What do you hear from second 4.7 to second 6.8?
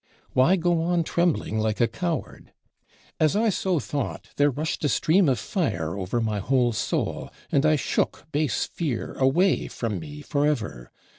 a stream of fire over my whole